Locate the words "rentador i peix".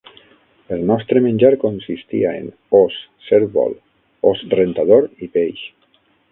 4.57-5.65